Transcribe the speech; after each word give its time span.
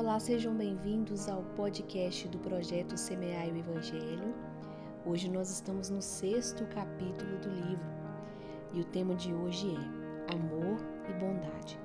Olá, 0.00 0.18
sejam 0.18 0.54
bem-vindos 0.54 1.28
ao 1.28 1.42
podcast 1.54 2.26
do 2.28 2.38
projeto 2.38 2.96
Semear 2.96 3.46
o 3.48 3.58
Evangelho. 3.58 4.34
Hoje 5.04 5.28
nós 5.28 5.50
estamos 5.50 5.90
no 5.90 6.00
sexto 6.00 6.64
capítulo 6.68 7.36
do 7.36 7.50
livro 7.50 7.86
e 8.72 8.80
o 8.80 8.84
tema 8.84 9.14
de 9.14 9.30
hoje 9.30 9.68
é 9.68 10.34
Amor 10.34 10.78
e 11.06 11.12
Bondade. 11.20 11.78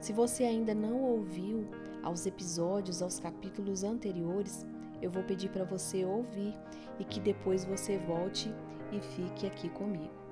Se 0.00 0.14
você 0.14 0.44
ainda 0.44 0.74
não 0.74 0.98
ouviu 0.98 1.68
aos 2.02 2.24
episódios, 2.24 3.02
aos 3.02 3.20
capítulos 3.20 3.84
anteriores, 3.84 4.64
eu 5.02 5.10
vou 5.10 5.22
pedir 5.24 5.50
para 5.50 5.66
você 5.66 6.06
ouvir 6.06 6.54
e 6.98 7.04
que 7.04 7.20
depois 7.20 7.66
você 7.66 7.98
volte 7.98 8.50
e 8.90 8.98
fique 8.98 9.46
aqui 9.46 9.68
comigo. 9.68 10.27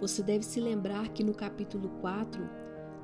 Você 0.00 0.22
deve 0.22 0.44
se 0.44 0.60
lembrar 0.60 1.08
que 1.08 1.24
no 1.24 1.34
capítulo 1.34 1.88
4 2.00 2.48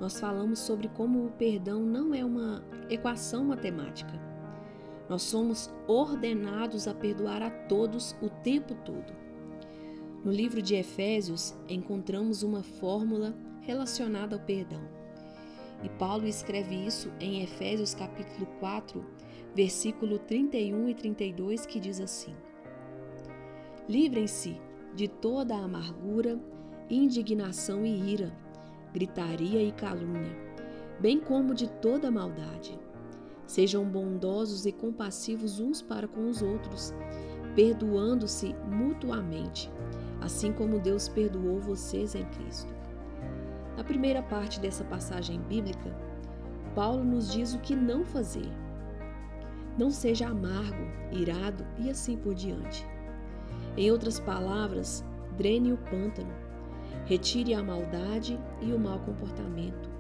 nós 0.00 0.18
falamos 0.18 0.58
sobre 0.60 0.88
como 0.88 1.26
o 1.26 1.30
perdão 1.32 1.80
não 1.80 2.14
é 2.14 2.24
uma 2.24 2.64
equação 2.88 3.44
matemática. 3.44 4.12
Nós 5.08 5.22
somos 5.22 5.70
ordenados 5.86 6.88
a 6.88 6.94
perdoar 6.94 7.42
a 7.42 7.50
todos 7.50 8.16
o 8.22 8.28
tempo 8.28 8.74
todo. 8.84 9.12
No 10.24 10.32
livro 10.32 10.62
de 10.62 10.74
Efésios 10.74 11.54
encontramos 11.68 12.42
uma 12.42 12.62
fórmula 12.62 13.34
relacionada 13.60 14.36
ao 14.36 14.42
perdão. 14.42 14.82
E 15.82 15.88
Paulo 15.88 16.26
escreve 16.26 16.74
isso 16.74 17.12
em 17.20 17.42
Efésios 17.42 17.94
capítulo 17.94 18.46
4, 18.58 19.04
versículo 19.54 20.18
31 20.18 20.88
e 20.88 20.94
32, 20.94 21.66
que 21.66 21.78
diz 21.78 22.00
assim: 22.00 22.34
Livrem-se 23.86 24.58
de 24.94 25.08
toda 25.08 25.54
a 25.54 25.64
amargura, 25.64 26.40
indignação 26.90 27.84
e 27.84 28.12
ira, 28.12 28.32
gritaria 28.92 29.62
e 29.62 29.72
calúnia, 29.72 30.36
bem 31.00 31.18
como 31.18 31.54
de 31.54 31.68
toda 31.68 32.10
maldade. 32.10 32.78
Sejam 33.46 33.84
bondosos 33.84 34.64
e 34.64 34.72
compassivos 34.72 35.60
uns 35.60 35.82
para 35.82 36.08
com 36.08 36.28
os 36.28 36.40
outros, 36.42 36.94
perdoando-se 37.54 38.54
mutuamente, 38.70 39.70
assim 40.20 40.52
como 40.52 40.80
Deus 40.80 41.08
perdoou 41.08 41.60
vocês 41.60 42.14
em 42.14 42.24
Cristo. 42.24 42.72
Na 43.76 43.84
primeira 43.84 44.22
parte 44.22 44.60
dessa 44.60 44.84
passagem 44.84 45.40
bíblica, 45.40 45.94
Paulo 46.74 47.04
nos 47.04 47.30
diz 47.30 47.54
o 47.54 47.58
que 47.58 47.74
não 47.74 48.04
fazer. 48.04 48.48
Não 49.76 49.90
seja 49.90 50.28
amargo, 50.28 50.84
irado 51.12 51.66
e 51.78 51.90
assim 51.90 52.16
por 52.16 52.34
diante. 52.34 52.86
Em 53.76 53.90
outras 53.90 54.20
palavras, 54.20 55.04
drene 55.36 55.72
o 55.72 55.76
pântano, 55.76 56.32
Retire 57.06 57.54
a 57.54 57.62
maldade 57.62 58.38
e 58.62 58.72
o 58.72 58.78
mau 58.78 58.98
comportamento. 59.00 59.90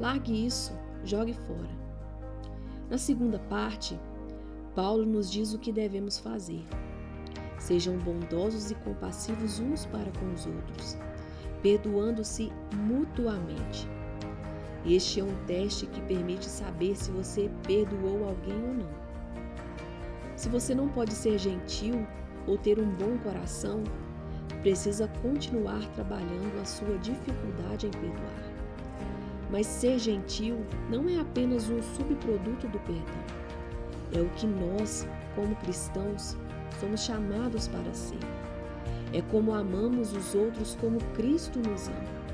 Largue 0.00 0.46
isso, 0.46 0.72
jogue 1.04 1.34
fora. 1.34 1.84
Na 2.88 2.98
segunda 2.98 3.38
parte, 3.38 3.98
Paulo 4.74 5.06
nos 5.06 5.30
diz 5.30 5.54
o 5.54 5.58
que 5.58 5.72
devemos 5.72 6.18
fazer. 6.18 6.64
Sejam 7.58 7.96
bondosos 7.98 8.70
e 8.70 8.74
compassivos 8.74 9.58
uns 9.58 9.86
para 9.86 10.10
com 10.18 10.32
os 10.32 10.46
outros, 10.46 10.98
perdoando-se 11.62 12.52
mutuamente. 12.74 13.88
Este 14.84 15.20
é 15.20 15.24
um 15.24 15.34
teste 15.46 15.86
que 15.86 16.00
permite 16.02 16.44
saber 16.44 16.94
se 16.94 17.10
você 17.10 17.50
perdoou 17.66 18.28
alguém 18.28 18.62
ou 18.62 18.74
não. 18.74 19.04
Se 20.36 20.48
você 20.48 20.74
não 20.74 20.88
pode 20.88 21.14
ser 21.14 21.38
gentil 21.38 22.06
ou 22.46 22.58
ter 22.58 22.78
um 22.78 22.90
bom 22.90 23.16
coração, 23.18 23.82
precisa 24.64 25.06
continuar 25.20 25.86
trabalhando 25.94 26.58
a 26.58 26.64
sua 26.64 26.96
dificuldade 26.96 27.86
em 27.86 27.90
perdoar. 27.90 28.54
Mas 29.50 29.66
ser 29.66 29.98
gentil 29.98 30.64
não 30.88 31.06
é 31.06 31.20
apenas 31.20 31.68
um 31.68 31.82
subproduto 31.82 32.66
do 32.68 32.78
perdão. 32.80 33.24
É 34.14 34.22
o 34.22 34.28
que 34.30 34.46
nós, 34.46 35.06
como 35.34 35.54
cristãos, 35.56 36.34
somos 36.80 37.02
chamados 37.02 37.68
para 37.68 37.92
ser. 37.92 38.18
É 39.12 39.20
como 39.30 39.52
amamos 39.52 40.16
os 40.16 40.34
outros 40.34 40.74
como 40.80 40.98
Cristo 41.12 41.58
nos 41.58 41.88
ama. 41.88 42.24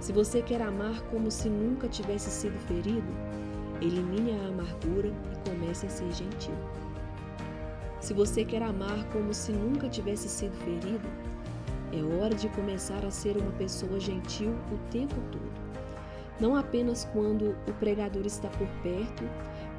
Se 0.00 0.14
você 0.14 0.40
quer 0.40 0.62
amar 0.62 0.98
como 1.10 1.30
se 1.30 1.50
nunca 1.50 1.88
tivesse 1.88 2.30
sido 2.30 2.58
ferido, 2.60 3.12
elimine 3.82 4.32
a 4.32 4.48
amargura 4.48 5.08
e 5.08 5.50
comece 5.50 5.84
a 5.84 5.90
ser 5.90 6.10
gentil. 6.10 6.54
Se 8.00 8.14
você 8.14 8.46
quer 8.46 8.62
amar 8.62 9.04
como 9.12 9.34
se 9.34 9.52
nunca 9.52 9.90
tivesse 9.90 10.26
sido 10.26 10.56
ferido, 10.64 11.06
é 11.92 12.02
hora 12.02 12.34
de 12.34 12.48
começar 12.50 13.04
a 13.04 13.10
ser 13.10 13.36
uma 13.36 13.52
pessoa 13.52 13.98
gentil 13.98 14.54
o 14.72 14.78
tempo 14.90 15.16
todo. 15.32 15.70
Não 16.40 16.56
apenas 16.56 17.04
quando 17.12 17.56
o 17.66 17.72
pregador 17.78 18.24
está 18.24 18.48
por 18.48 18.68
perto, 18.82 19.24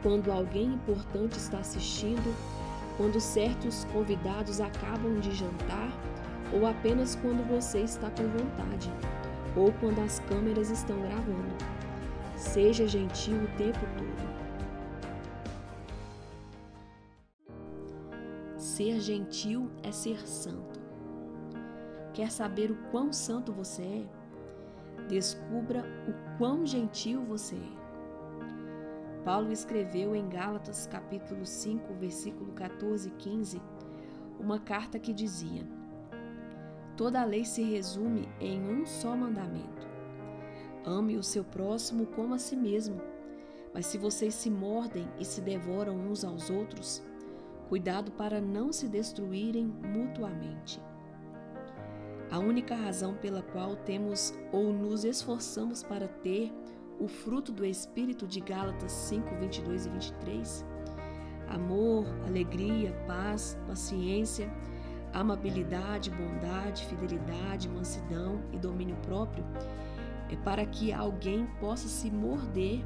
quando 0.04 0.32
alguém 0.32 0.66
importante 0.74 1.38
está 1.38 1.60
assistindo, 1.60 2.36
quando 2.98 3.20
certos 3.20 3.86
convidados 3.86 4.60
acabam 4.60 5.20
de 5.20 5.32
jantar, 5.34 5.92
ou 6.54 6.68
apenas 6.68 7.16
quando 7.16 7.48
você 7.48 7.80
está 7.80 8.10
com 8.12 8.28
vontade, 8.28 8.92
ou 9.56 9.72
quando 9.80 10.00
as 10.00 10.20
câmeras 10.20 10.70
estão 10.70 11.00
gravando. 11.02 11.56
Seja 12.36 12.88
gentil 12.88 13.38
o 13.38 13.48
tempo 13.58 13.80
todo. 13.98 14.32
Ser 18.58 19.00
gentil 19.00 19.70
é 19.84 19.92
ser 19.92 20.28
santo. 20.28 20.81
Quer 22.14 22.30
saber 22.30 22.70
o 22.72 22.76
quão 22.92 23.14
santo 23.14 23.54
você 23.54 23.82
é? 23.82 25.08
Descubra 25.08 25.86
o 26.08 26.38
quão 26.38 26.66
gentil 26.66 27.24
você 27.24 27.56
é. 27.56 27.82
Paulo 29.24 29.52
escreveu 29.52 30.16
em 30.16 30.28
Gálatas 30.28 30.88
capítulo 30.88 31.46
5, 31.46 31.94
versículo 31.94 32.52
14 32.54 33.08
e 33.08 33.12
15, 33.12 33.62
uma 34.40 34.60
carta 34.60 35.00
que 35.00 35.14
dizia: 35.14 35.66
Toda 36.98 37.22
a 37.22 37.26
lei 37.26 37.46
se 37.46 37.62
resume 37.62 38.28
em 38.40 38.62
um 38.62 38.86
só 38.86 39.16
mandamento: 39.16 39.88
Ame 40.84 41.18
o 41.18 41.24
seu 41.24 41.44
próximo 41.44 42.08
como 42.08 42.34
a 42.34 42.40
si 42.40 42.56
mesmo. 42.56 43.00
Mas 43.74 43.86
se 43.86 43.98
vocês 43.98 44.34
se 44.34 44.50
mordem 44.50 45.08
e 45.18 45.24
se 45.24 45.40
devoram 45.40 45.96
uns 45.96 46.26
aos 46.26 46.50
outros, 46.50 47.02
cuidado 47.70 48.12
para 48.12 48.42
não 48.42 48.74
se 48.74 48.90
destruírem 48.90 49.66
mutuamente. 49.66 50.82
A 52.31 52.40
única 52.40 52.74
razão 52.74 53.14
pela 53.14 53.42
qual 53.42 53.75
temos 53.75 54.34
ou 54.53 54.72
nos 54.72 55.03
esforçamos 55.03 55.84
para 55.84 56.08
ter 56.08 56.50
o 56.97 57.06
fruto 57.06 57.52
do 57.52 57.66
Espírito 57.66 58.25
de 58.25 58.40
Gálatas 58.40 58.94
5, 58.94 59.36
22 59.36 59.86
e 59.86 59.90
23, 59.90 60.66
amor, 61.50 62.06
alegria, 62.25 62.94
paz, 63.06 63.58
paciência, 63.68 64.50
amabilidade, 65.12 66.09
bondade, 66.09 66.86
fidelidade, 66.86 67.68
mansidão 67.68 68.41
e 68.53 68.58
domínio 68.58 68.96
próprio, 69.06 69.44
é 70.30 70.38
para 70.38 70.66
que 70.66 70.94
alguém 70.94 71.46
possa 71.59 71.90
se 71.90 72.09
morder 72.09 72.81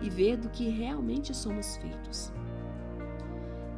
e 0.00 0.10
ver 0.10 0.36
do 0.36 0.48
que 0.48 0.68
realmente 0.68 1.32
somos 1.32 1.76
feitos. 1.76 2.32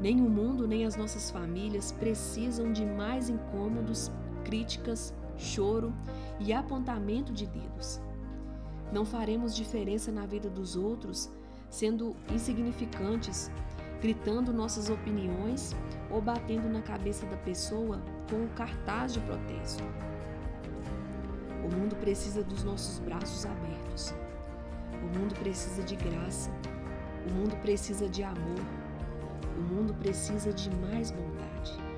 Nem 0.01 0.23
o 0.23 0.31
mundo 0.31 0.67
nem 0.67 0.87
as 0.87 0.97
nossas 0.97 1.31
famílias 1.31 1.93
precisam 1.93 2.73
de 2.73 2.87
mais 2.87 3.29
incômodos 3.29 4.11
críticas, 4.43 5.15
choro 5.37 5.93
e 6.39 6.53
apontamento 6.53 7.33
de 7.33 7.47
dedos. 7.47 8.01
Não 8.93 9.05
faremos 9.05 9.57
diferença 9.57 10.13
na 10.13 10.27
vida 10.27 10.51
dos 10.51 10.77
outros 10.77 11.31
sendo 11.71 12.15
insignificantes, 12.31 13.51
gritando 14.01 14.53
nossas 14.53 14.91
opiniões 14.91 15.75
ou 16.11 16.21
batendo 16.21 16.69
na 16.69 16.83
cabeça 16.83 17.25
da 17.27 17.37
pessoa 17.39 18.03
com 18.29 18.45
o 18.45 18.49
cartaz 18.51 19.15
de 19.15 19.21
protesto. 19.21 19.83
O 21.65 21.75
mundo 21.75 21.97
precisa 21.97 22.43
dos 22.43 22.63
nossos 22.63 22.99
braços 22.99 23.47
abertos. 23.47 24.15
O 24.93 25.19
mundo 25.19 25.35
precisa 25.37 25.83
de 25.83 25.97
graça. 25.97 26.51
O 27.27 27.33
mundo 27.33 27.57
precisa 27.63 28.09
de 28.09 28.23
amor. 28.23 28.61
O 29.57 29.63
mundo 29.63 29.95
precisa 29.95 30.53
de 30.53 30.69
mais 30.77 31.11
bondade. 31.11 31.92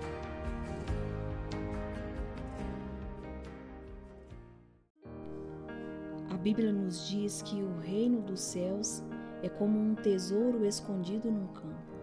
Bíblia 6.45 6.71
nos 6.71 7.09
diz 7.09 7.41
que 7.41 7.63
o 7.63 7.79
reino 7.79 8.21
dos 8.21 8.39
céus 8.39 9.03
é 9.43 9.49
como 9.49 9.81
um 9.81 9.95
tesouro 9.95 10.67
escondido 10.67 11.31
num 11.31 11.47
campo. 11.47 11.95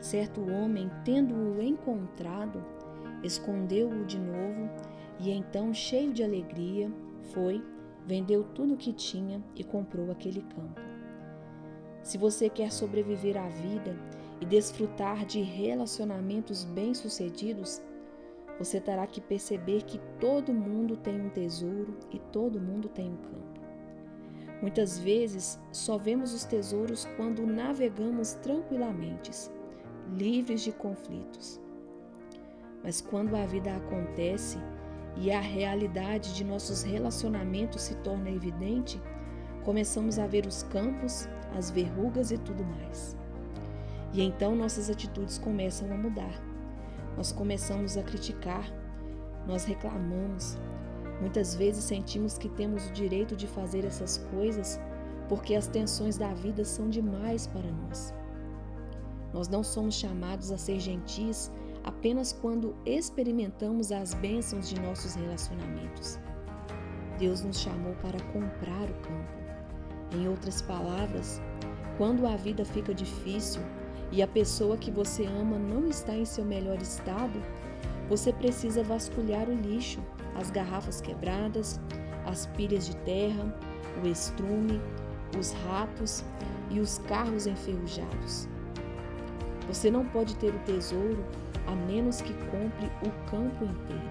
Certo 0.00 0.40
homem, 0.50 0.90
tendo-o 1.04 1.60
encontrado, 1.60 2.64
escondeu-o 3.22 4.06
de 4.06 4.18
novo 4.18 4.70
e 5.20 5.30
então, 5.30 5.74
cheio 5.74 6.14
de 6.14 6.24
alegria, 6.24 6.90
foi, 7.34 7.62
vendeu 8.06 8.42
tudo 8.42 8.72
o 8.72 8.78
que 8.78 8.90
tinha 8.90 9.44
e 9.54 9.62
comprou 9.62 10.10
aquele 10.10 10.40
campo. 10.40 10.80
Se 12.02 12.16
você 12.16 12.48
quer 12.48 12.72
sobreviver 12.72 13.36
à 13.36 13.50
vida 13.50 13.94
e 14.40 14.46
desfrutar 14.46 15.26
de 15.26 15.42
relacionamentos 15.42 16.64
bem-sucedidos, 16.64 17.82
você 18.64 18.80
terá 18.80 19.06
que 19.06 19.20
perceber 19.20 19.82
que 19.82 19.98
todo 20.20 20.54
mundo 20.54 20.96
tem 20.96 21.20
um 21.20 21.28
tesouro 21.28 21.96
e 22.12 22.18
todo 22.18 22.60
mundo 22.60 22.88
tem 22.88 23.10
um 23.10 23.16
campo. 23.16 23.60
Muitas 24.60 24.98
vezes 24.98 25.58
só 25.72 25.98
vemos 25.98 26.32
os 26.32 26.44
tesouros 26.44 27.04
quando 27.16 27.44
navegamos 27.44 28.34
tranquilamente, 28.34 29.32
livres 30.16 30.62
de 30.62 30.70
conflitos. 30.70 31.60
Mas 32.84 33.00
quando 33.00 33.34
a 33.34 33.44
vida 33.44 33.74
acontece 33.74 34.58
e 35.16 35.32
a 35.32 35.40
realidade 35.40 36.32
de 36.32 36.44
nossos 36.44 36.84
relacionamentos 36.84 37.82
se 37.82 37.96
torna 37.96 38.30
evidente, 38.30 39.02
começamos 39.64 40.20
a 40.20 40.26
ver 40.28 40.46
os 40.46 40.62
campos, 40.64 41.28
as 41.56 41.68
verrugas 41.68 42.30
e 42.30 42.38
tudo 42.38 42.64
mais. 42.64 43.16
E 44.12 44.22
então 44.22 44.54
nossas 44.54 44.88
atitudes 44.88 45.38
começam 45.38 45.92
a 45.92 45.96
mudar. 45.96 46.51
Nós 47.16 47.32
começamos 47.32 47.96
a 47.96 48.02
criticar, 48.02 48.64
nós 49.46 49.64
reclamamos, 49.64 50.58
Muitas 51.22 51.54
vezes 51.54 51.84
sentimos 51.84 52.36
que 52.36 52.48
temos 52.48 52.88
o 52.88 52.92
direito 52.92 53.36
de 53.36 53.46
fazer 53.46 53.84
essas 53.84 54.18
coisas 54.34 54.80
porque 55.28 55.54
as 55.54 55.68
tensões 55.68 56.18
da 56.18 56.34
vida 56.34 56.64
são 56.64 56.90
demais 56.90 57.46
para 57.46 57.70
nós. 57.70 58.12
Nós 59.32 59.46
não 59.48 59.62
somos 59.62 59.94
chamados 59.94 60.50
a 60.50 60.58
ser 60.58 60.80
gentis 60.80 61.48
apenas 61.84 62.32
quando 62.32 62.74
experimentamos 62.84 63.92
as 63.92 64.14
bênçãos 64.14 64.68
de 64.68 64.80
nossos 64.80 65.14
relacionamentos. 65.14 66.18
Deus 67.20 67.42
nos 67.42 67.60
chamou 67.60 67.94
para 68.02 68.20
comprar 68.32 68.90
o 68.90 68.94
campo. 68.94 70.16
Em 70.16 70.28
outras 70.28 70.60
palavras, 70.60 71.40
quando 71.96 72.26
a 72.26 72.34
vida 72.34 72.64
fica 72.64 72.92
difícil 72.92 73.62
e 74.12 74.22
a 74.22 74.28
pessoa 74.28 74.76
que 74.76 74.90
você 74.90 75.26
ama 75.26 75.58
não 75.58 75.88
está 75.88 76.14
em 76.14 76.24
seu 76.24 76.44
melhor 76.44 76.80
estado, 76.80 77.42
você 78.08 78.32
precisa 78.32 78.84
vasculhar 78.84 79.48
o 79.48 79.54
lixo 79.54 80.00
as 80.34 80.50
garrafas 80.50 81.00
quebradas, 81.00 81.80
as 82.24 82.46
pilhas 82.46 82.86
de 82.86 82.96
terra, 82.98 83.54
o 84.02 84.06
estrume, 84.06 84.80
os 85.38 85.52
ratos 85.66 86.24
e 86.70 86.80
os 86.80 86.98
carros 86.98 87.46
enferrujados. 87.46 88.48
Você 89.68 89.90
não 89.90 90.04
pode 90.04 90.36
ter 90.36 90.54
o 90.54 90.58
tesouro 90.60 91.24
a 91.66 91.74
menos 91.74 92.20
que 92.20 92.32
compre 92.32 92.86
o 93.06 93.30
campo 93.30 93.64
inteiro. 93.64 94.10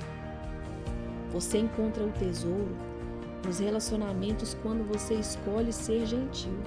Você 1.32 1.60
encontra 1.60 2.04
o 2.04 2.12
tesouro 2.12 2.76
nos 3.46 3.60
relacionamentos 3.60 4.56
quando 4.62 4.88
você 4.88 5.16
escolhe 5.16 5.74
ser 5.74 6.06
gentil, 6.06 6.58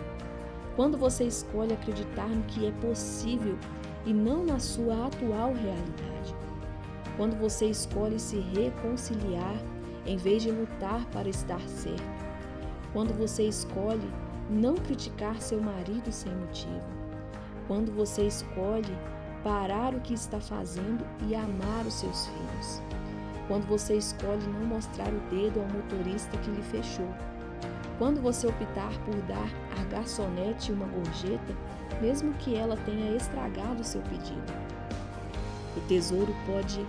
quando 0.77 0.99
você 0.99 1.25
escolhe 1.25 1.73
acreditar 1.73 2.29
no 2.29 2.43
que 2.45 2.67
é 2.67 2.73
possível 2.73 3.57
e 4.05 4.13
não 4.13 4.45
na 4.45 4.59
sua 4.59 5.07
atual 5.07 5.53
realidade. 5.53 6.35
Quando 7.17 7.39
você 7.39 7.67
escolhe 7.67 8.19
se 8.19 8.39
reconciliar 8.39 9.57
em 10.05 10.17
vez 10.17 10.43
de 10.43 10.51
lutar 10.51 11.05
para 11.07 11.29
estar 11.29 11.61
certo, 11.61 12.03
quando 12.93 13.17
você 13.17 13.45
escolhe 13.45 14.11
não 14.51 14.75
criticar 14.75 15.41
seu 15.41 15.61
marido 15.61 16.11
sem 16.11 16.35
motivo, 16.35 16.83
quando 17.67 17.93
você 17.93 18.27
escolhe 18.27 18.97
parar 19.43 19.95
o 19.95 20.01
que 20.01 20.15
está 20.15 20.41
fazendo 20.41 21.05
e 21.29 21.35
amar 21.35 21.87
os 21.87 21.95
seus 21.95 22.27
filhos, 22.27 22.83
quando 23.47 23.67
você 23.67 23.97
escolhe 23.97 24.47
não 24.47 24.67
mostrar 24.67 25.09
o 25.09 25.21
dedo 25.31 25.61
ao 25.61 25.69
motorista 25.69 26.37
que 26.39 26.51
lhe 26.51 26.63
fechou, 26.63 27.09
quando 27.99 28.21
você 28.21 28.47
optar 28.47 28.93
por 29.05 29.15
dar 29.23 29.49
à 29.81 29.85
garçonete 29.85 30.73
uma 30.73 30.87
gorjeta, 30.87 31.55
mesmo 32.01 32.33
que 32.35 32.57
ela 32.57 32.77
tenha 32.79 33.17
estragado 33.17 33.85
seu 33.85 34.01
pedido. 34.03 34.53
O 35.77 35.81
tesouro 35.83 36.35
pode 36.47 36.85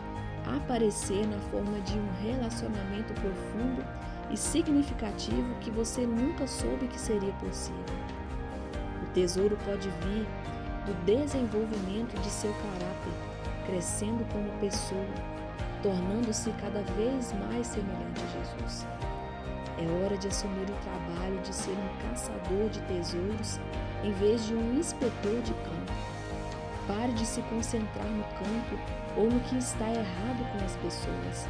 aparecer 0.56 1.26
na 1.28 1.40
forma 1.52 1.80
de 1.82 1.98
um 1.98 2.08
relacionamento 2.22 3.14
profundo 3.14 3.84
e 4.32 4.38
significativo 4.38 5.56
que 5.62 5.72
você 5.72 6.06
nunca 6.06 6.48
soube 6.48 6.88
que 6.88 7.00
seria 7.00 7.34
possível. 7.34 7.84
O 9.04 9.06
tesouro 9.14 9.58
pode 9.66 9.90
vir 9.90 10.28
do 10.86 11.06
desenvolvimento 11.06 12.20
de 12.22 12.30
seu 12.30 12.52
caráter, 12.54 13.14
crescendo 13.66 14.26
como 14.32 14.50
pessoa, 14.60 15.06
tornando-se 15.82 16.52
cada 16.62 16.82
vez 16.94 17.34
mais 17.50 17.68
semelhante 17.68 18.22
a 18.22 18.40
Jesus. 18.40 18.86
É 19.78 20.04
hora 20.04 20.18
de 20.18 20.30
assumir 20.30 20.64
o 20.70 20.84
trabalho 20.84 21.40
de 21.42 21.54
ser 21.54 21.72
um 21.72 22.10
caçador 22.10 22.70
de 22.70 22.80
tesouros 22.84 23.60
em 24.04 24.12
vez 24.14 24.46
de 24.46 24.56
um 24.56 24.80
inspetor 24.80 25.42
de 25.42 25.54
campo. 25.54 25.94
Pare 26.88 27.12
de 27.14 27.26
se 27.26 27.42
concentrar 27.44 28.06
no 28.06 28.24
campo 28.24 28.80
ou 29.18 29.30
no 29.30 29.40
que 29.42 29.58
está 29.58 29.90
errado 29.90 30.52
com 30.52 30.64
as 30.64 30.76
pessoas. 30.78 31.48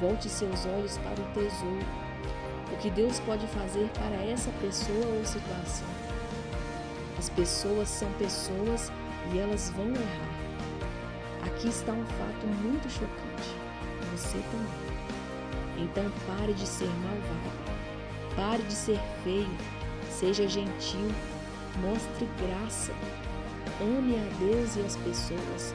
Volte 0.00 0.28
seus 0.28 0.66
olhos 0.66 0.98
para 0.98 1.20
o 1.20 1.32
tesouro. 1.32 1.86
O 2.72 2.76
que 2.78 2.90
Deus 2.90 3.20
pode 3.20 3.46
fazer 3.48 3.88
para 3.90 4.16
essa 4.24 4.50
pessoa 4.60 5.06
ou 5.16 5.24
situação. 5.24 5.86
As 7.16 7.28
pessoas 7.28 7.88
são 7.88 8.10
pessoas 8.12 8.90
e 9.32 9.38
elas 9.38 9.70
vão 9.70 9.86
errar. 9.86 10.44
Aqui 11.46 11.68
está 11.68 11.92
um 11.92 12.04
fato 12.04 12.46
muito 12.62 12.90
chocante. 12.90 13.54
Você 14.12 14.38
também. 14.50 14.83
Então 15.78 16.04
pare 16.26 16.52
de 16.54 16.66
ser 16.66 16.88
malvado. 16.88 18.36
Pare 18.36 18.62
de 18.62 18.72
ser 18.74 18.98
feio. 19.22 19.48
Seja 20.10 20.46
gentil. 20.48 21.10
Mostre 21.80 22.28
graça. 22.38 22.92
Ame 23.80 24.14
a 24.16 24.38
Deus 24.38 24.76
e 24.76 24.80
as 24.80 24.96
pessoas 24.96 25.74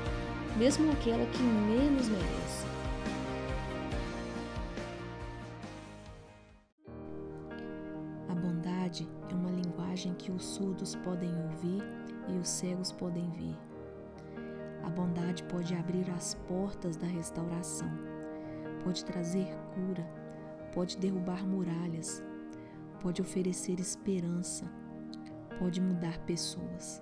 mesmo 0.57 0.91
aquela 0.91 1.25
que 1.27 1.41
menos 1.41 2.09
merece. 2.09 2.67
A 8.27 8.35
bondade 8.35 9.07
é 9.29 9.33
uma 9.33 9.51
linguagem 9.51 10.13
que 10.15 10.31
os 10.31 10.43
surdos 10.43 10.95
podem 10.95 11.31
ouvir 11.43 11.83
e 12.27 12.37
os 12.37 12.47
cegos 12.47 12.91
podem 12.91 13.29
ver. 13.31 13.55
A 14.83 14.89
bondade 14.89 15.43
pode 15.43 15.73
abrir 15.75 16.09
as 16.11 16.33
portas 16.47 16.97
da 16.97 17.07
restauração, 17.07 17.91
pode 18.83 19.03
trazer 19.05 19.47
cura, 19.73 20.05
pode 20.73 20.97
derrubar 20.97 21.45
muralhas, 21.45 22.23
pode 22.99 23.21
oferecer 23.21 23.79
esperança, 23.79 24.65
pode 25.57 25.81
mudar 25.81 26.17
pessoas. 26.19 27.01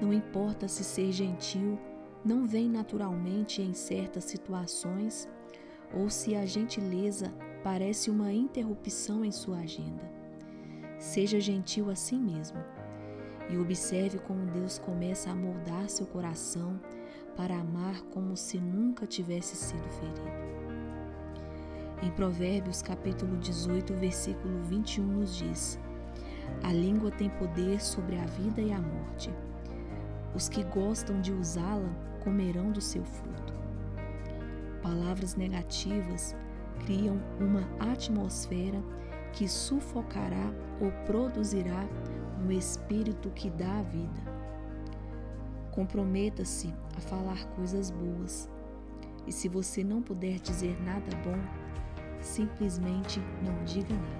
Não 0.00 0.12
importa 0.12 0.66
se 0.68 0.82
ser 0.82 1.12
gentil 1.12 1.78
não 2.24 2.46
vem 2.46 2.68
naturalmente 2.68 3.62
em 3.62 3.72
certas 3.72 4.24
situações 4.24 5.28
ou 5.94 6.08
se 6.08 6.34
a 6.34 6.44
gentileza 6.46 7.32
parece 7.62 8.10
uma 8.10 8.32
interrupção 8.32 9.24
em 9.24 9.32
sua 9.32 9.58
agenda. 9.58 10.10
Seja 10.98 11.40
gentil 11.40 11.90
a 11.90 11.94
si 11.94 12.16
mesmo 12.16 12.58
e 13.48 13.58
observe 13.58 14.18
como 14.18 14.46
Deus 14.46 14.78
começa 14.78 15.30
a 15.30 15.34
moldar 15.34 15.88
seu 15.88 16.06
coração 16.06 16.78
para 17.36 17.58
amar 17.58 18.02
como 18.12 18.36
se 18.36 18.58
nunca 18.58 19.06
tivesse 19.06 19.56
sido 19.56 19.88
ferido. 19.90 20.50
Em 22.02 22.10
Provérbios 22.10 22.80
capítulo 22.80 23.36
18, 23.36 23.94
versículo 23.94 24.62
21 24.64 25.04
nos 25.04 25.36
diz: 25.36 25.78
A 26.62 26.72
língua 26.72 27.10
tem 27.10 27.28
poder 27.30 27.80
sobre 27.80 28.16
a 28.18 28.24
vida 28.24 28.60
e 28.60 28.72
a 28.72 28.80
morte. 28.80 29.30
Os 30.34 30.48
que 30.48 30.62
gostam 30.64 31.20
de 31.20 31.32
usá-la 31.32 31.90
comerão 32.24 32.70
do 32.72 32.80
seu 32.80 33.04
fruto. 33.04 33.52
Palavras 34.82 35.34
negativas 35.34 36.34
criam 36.84 37.20
uma 37.38 37.68
atmosfera 37.92 38.82
que 39.32 39.46
sufocará 39.46 40.52
ou 40.80 40.90
produzirá 41.04 41.86
um 42.42 42.50
espírito 42.50 43.30
que 43.30 43.50
dá 43.50 43.78
a 43.78 43.82
vida. 43.82 44.39
Comprometa-se 45.70 46.72
a 46.96 47.00
falar 47.00 47.44
coisas 47.56 47.90
boas. 47.90 48.48
E 49.26 49.32
se 49.32 49.48
você 49.48 49.84
não 49.84 50.02
puder 50.02 50.38
dizer 50.40 50.80
nada 50.82 51.16
bom, 51.24 51.38
simplesmente 52.20 53.20
não 53.42 53.64
diga 53.64 53.94
nada. 53.94 54.19